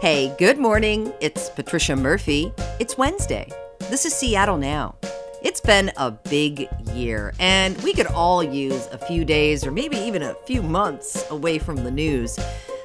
[0.00, 1.12] Hey, good morning.
[1.20, 2.52] It's Patricia Murphy.
[2.78, 3.50] It's Wednesday.
[3.90, 4.94] This is Seattle Now.
[5.42, 9.96] It's been a big year, and we could all use a few days or maybe
[9.96, 12.38] even a few months away from the news.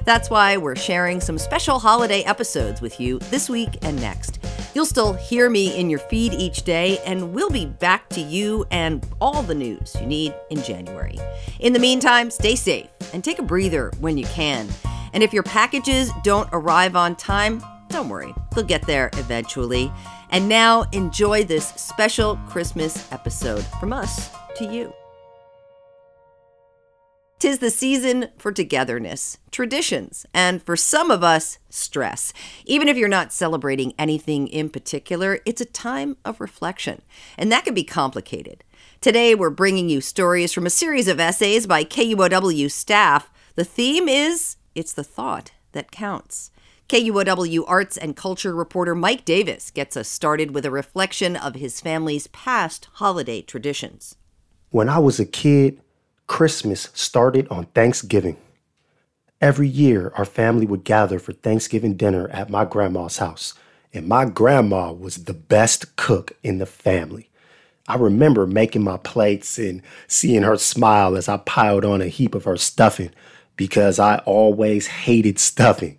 [0.04, 4.40] That's why we're sharing some special holiday episodes with you this week and next.
[4.74, 8.66] You'll still hear me in your feed each day, and we'll be back to you
[8.72, 11.20] and all the news you need in January.
[11.60, 14.68] In the meantime, stay safe and take a breather when you can.
[15.14, 19.90] And if your packages don't arrive on time, don't worry, they'll get there eventually.
[20.30, 24.92] And now enjoy this special Christmas episode from us to you.
[27.38, 32.32] Tis the season for togetherness, traditions, and for some of us, stress.
[32.64, 37.02] Even if you're not celebrating anything in particular, it's a time of reflection,
[37.36, 38.64] and that can be complicated.
[39.02, 43.30] Today, we're bringing you stories from a series of essays by KUOW staff.
[43.56, 46.50] The theme is It's the Thought That Counts.
[46.88, 51.80] KUOW arts and culture reporter Mike Davis gets us started with a reflection of his
[51.80, 54.16] family's past holiday traditions.
[54.70, 55.80] When I was a kid,
[56.26, 58.36] Christmas started on Thanksgiving.
[59.40, 63.54] Every year, our family would gather for Thanksgiving dinner at my grandma's house,
[63.92, 67.30] and my grandma was the best cook in the family.
[67.86, 72.34] I remember making my plates and seeing her smile as I piled on a heap
[72.34, 73.10] of her stuffing
[73.56, 75.98] because I always hated stuffing,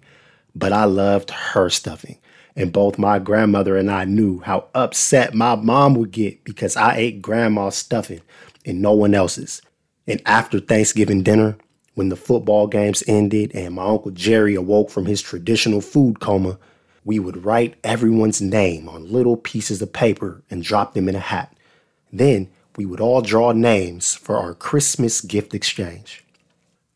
[0.56, 2.18] but I loved her stuffing.
[2.56, 6.96] And both my grandmother and I knew how upset my mom would get because I
[6.96, 8.22] ate grandma's stuffing
[8.66, 9.62] and no one else's.
[10.08, 11.58] And after Thanksgiving dinner,
[11.96, 16.58] when the football games ended and my Uncle Jerry awoke from his traditional food coma,
[17.06, 21.20] we would write everyone's name on little pieces of paper and drop them in a
[21.20, 21.56] hat.
[22.12, 26.25] Then we would all draw names for our Christmas gift exchange.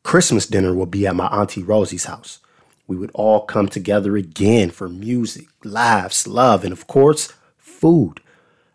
[0.04, 2.40] Christmas dinner will be at my Auntie Rosie's house.
[2.88, 8.20] We would all come together again for music, laughs, love, and of course, food.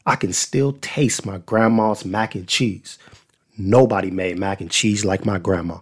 [0.06, 2.98] I can still taste my grandma's mac and cheese.
[3.56, 5.78] Nobody made mac and cheese like my grandma.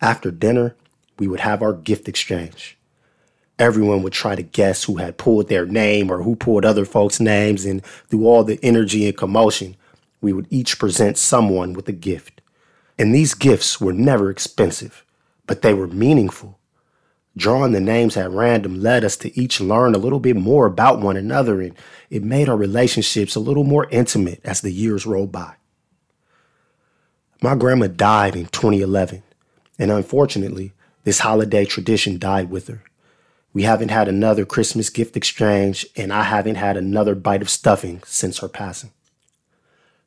[0.00, 0.76] After dinner,
[1.18, 2.78] we would have our gift exchange.
[3.58, 7.20] Everyone would try to guess who had pulled their name or who pulled other folks'
[7.20, 9.76] names, and through all the energy and commotion,
[10.20, 12.41] we would each present someone with a gift.
[12.98, 15.04] And these gifts were never expensive,
[15.46, 16.58] but they were meaningful.
[17.36, 21.00] Drawing the names at random led us to each learn a little bit more about
[21.00, 21.74] one another, and
[22.10, 25.54] it made our relationships a little more intimate as the years rolled by.
[27.40, 29.22] My grandma died in 2011,
[29.78, 30.72] and unfortunately,
[31.04, 32.82] this holiday tradition died with her.
[33.54, 38.02] We haven't had another Christmas gift exchange, and I haven't had another bite of stuffing
[38.06, 38.92] since her passing.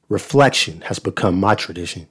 [0.10, 2.08] Reflection has become my tradition.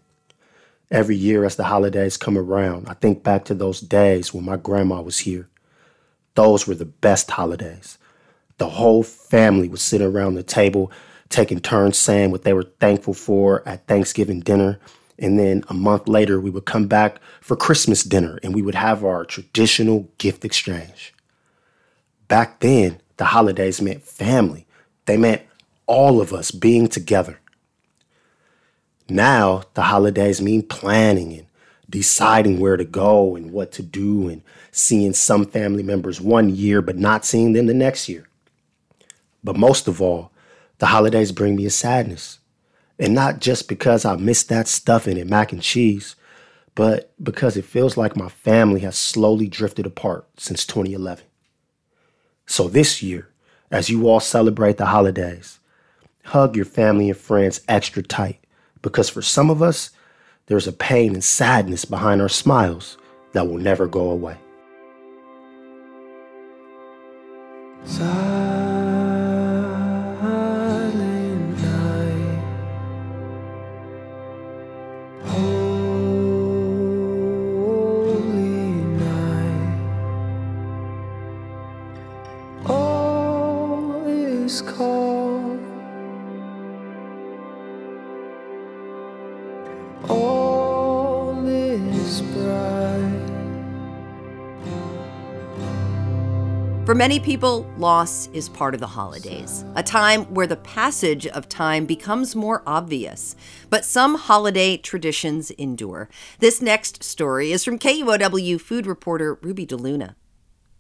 [0.94, 4.56] Every year, as the holidays come around, I think back to those days when my
[4.56, 5.48] grandma was here.
[6.34, 7.98] Those were the best holidays.
[8.58, 10.92] The whole family would sit around the table,
[11.28, 14.78] taking turns saying what they were thankful for at Thanksgiving dinner
[15.18, 18.74] and then a month later, we would come back for Christmas dinner and we would
[18.74, 21.14] have our traditional gift exchange.
[22.26, 24.66] Back then, the holidays meant family,
[25.06, 25.42] they meant
[25.86, 27.38] all of us being together.
[29.08, 31.46] Now, the holidays mean planning and
[31.90, 34.42] deciding where to go and what to do and
[34.72, 38.26] seeing some family members one year but not seeing them the next year.
[39.42, 40.32] But most of all,
[40.78, 42.38] the holidays bring me a sadness.
[42.98, 46.16] And not just because I miss that stuffing and mac and cheese,
[46.74, 51.24] but because it feels like my family has slowly drifted apart since 2011.
[52.46, 53.28] So this year,
[53.70, 55.58] as you all celebrate the holidays,
[56.24, 58.43] hug your family and friends extra tight
[58.84, 59.90] because for some of us,
[60.46, 62.98] there's a pain and sadness behind our smiles
[63.32, 64.36] that will never go away.
[96.86, 101.48] For many people, loss is part of the holidays, a time where the passage of
[101.48, 103.34] time becomes more obvious.
[103.70, 106.10] But some holiday traditions endure.
[106.40, 110.14] This next story is from KUOW food reporter Ruby DeLuna.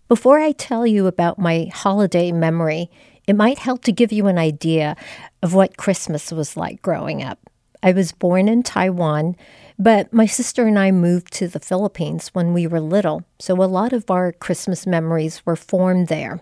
[0.06, 2.90] Before I tell you about my holiday memory,
[3.26, 4.96] it might help to give you an idea
[5.42, 7.38] of what Christmas was like growing up.
[7.84, 9.36] I was born in Taiwan,
[9.78, 13.68] but my sister and I moved to the Philippines when we were little, so a
[13.68, 16.40] lot of our Christmas memories were formed there.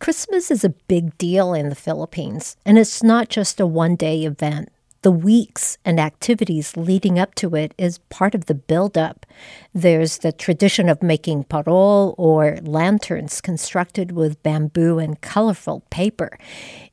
[0.00, 4.24] Christmas is a big deal in the Philippines, and it's not just a one day
[4.24, 4.68] event.
[5.02, 9.24] The weeks and activities leading up to it is part of the build-up.
[9.72, 16.38] There's the tradition of making parol or lanterns constructed with bamboo and colorful paper.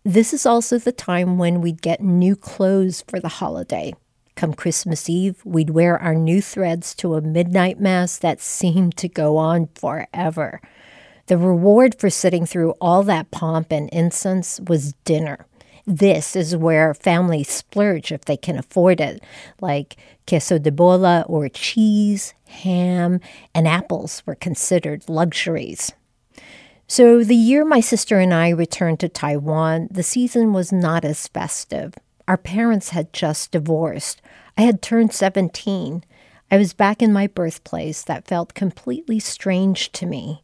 [0.05, 3.93] This is also the time when we'd get new clothes for the holiday.
[4.37, 9.09] Come Christmas Eve, we'd wear our new threads to a midnight mass that seemed to
[9.09, 10.61] go on forever.
[11.25, 15.45] The reward for sitting through all that pomp and incense was dinner.
[15.89, 19.23] This is where families splurge if they can afford it,
[19.61, 19.95] like
[20.27, 23.21] queso de bola or cheese, ham,
[23.55, 25.93] and apples were considered luxuries.
[26.89, 31.29] So, the year my sister and I returned to Taiwan, the season was not as
[31.29, 31.93] festive.
[32.27, 34.21] Our parents had just divorced.
[34.57, 36.03] I had turned 17.
[36.51, 40.43] I was back in my birthplace that felt completely strange to me.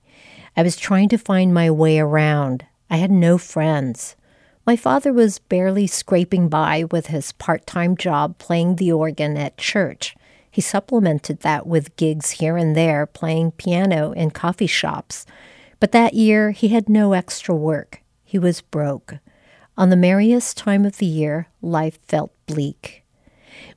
[0.56, 2.66] I was trying to find my way around.
[2.89, 4.16] I had no friends.
[4.65, 9.57] My father was barely scraping by with his part time job playing the organ at
[9.57, 10.15] church.
[10.50, 15.25] He supplemented that with gigs here and there playing piano in coffee shops.
[15.81, 18.01] But that year, he had no extra work.
[18.24, 19.15] He was broke.
[19.77, 23.04] On the merriest time of the year, life felt bleak.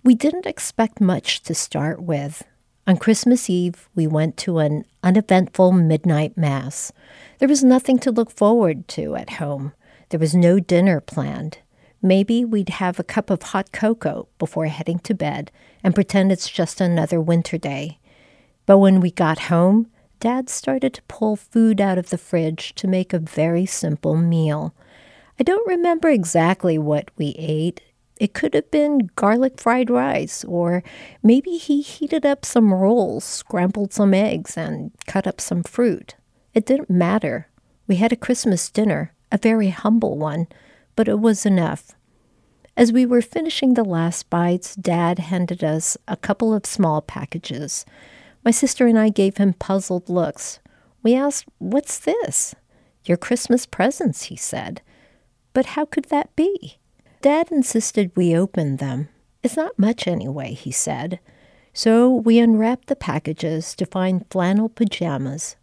[0.04, 2.44] We didn't expect much to start with.
[2.86, 6.92] On Christmas Eve, we went to an uneventful midnight mass.
[7.38, 9.72] There was nothing to look forward to at home.
[10.10, 11.58] There was no dinner planned.
[12.00, 15.50] Maybe we'd have a cup of hot cocoa before heading to bed
[15.82, 17.98] and pretend it's just another winter day.
[18.66, 19.88] But when we got home,
[20.20, 24.74] Dad started to pull food out of the fridge to make a very simple meal.
[25.38, 27.82] I don't remember exactly what we ate.
[28.16, 30.82] It could have been garlic fried rice, or
[31.22, 36.14] maybe he heated up some rolls, scrambled some eggs, and cut up some fruit.
[36.54, 37.48] It didn't matter.
[37.86, 40.46] We had a Christmas dinner, a very humble one,
[40.94, 41.92] but it was enough.
[42.76, 47.86] As we were finishing the last bites, Dad handed us a couple of small packages.
[48.44, 50.60] My sister and I gave him puzzled looks.
[51.02, 52.54] We asked, What's this?
[53.04, 54.82] Your Christmas presents, he said.
[55.52, 56.76] But how could that be?
[57.22, 59.08] Dad insisted we open them.
[59.42, 61.18] It's not much anyway, he said.
[61.72, 65.56] So we unwrapped the packages to find flannel pajamas.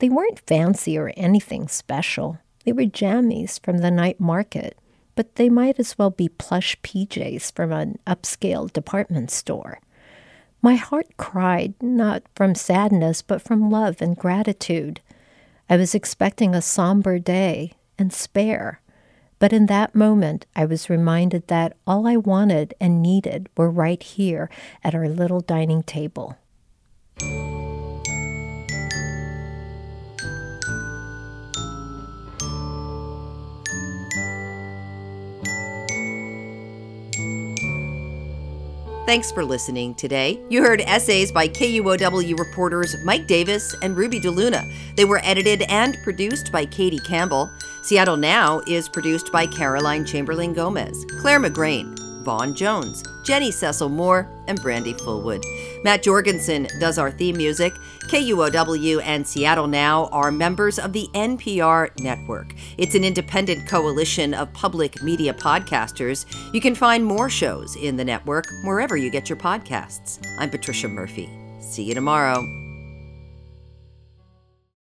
[0.00, 2.38] They weren't fancy or anything special.
[2.68, 4.76] They were jammies from the night market,
[5.14, 9.80] but they might as well be plush PJs from an upscale department store.
[10.60, 15.00] My heart cried, not from sadness, but from love and gratitude.
[15.70, 18.82] I was expecting a somber day and spare,
[19.38, 24.02] but in that moment I was reminded that all I wanted and needed were right
[24.02, 24.50] here
[24.84, 26.36] at our little dining table.
[39.08, 40.38] Thanks for listening today.
[40.50, 44.70] You heard essays by KUOW reporters Mike Davis and Ruby DeLuna.
[44.96, 47.50] They were edited and produced by Katie Campbell.
[47.80, 54.26] Seattle Now is produced by Caroline Chamberlain Gomez, Claire McGrain, Vaughn Jones, Jenny Cecil Moore,
[54.46, 55.44] and Brandy Fullwood.
[55.84, 57.74] Matt Jorgensen does our theme music.
[58.10, 62.54] KUOW and Seattle Now are members of the NPR network.
[62.78, 66.24] It's an independent coalition of public media podcasters.
[66.54, 70.26] You can find more shows in the network wherever you get your podcasts.
[70.38, 71.28] I'm Patricia Murphy.
[71.60, 72.67] See you tomorrow.